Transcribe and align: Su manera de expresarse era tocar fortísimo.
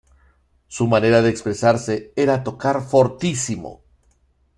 Su 0.67 0.87
manera 0.87 1.21
de 1.21 1.29
expresarse 1.29 2.11
era 2.15 2.43
tocar 2.43 2.81
fortísimo. 2.81 3.83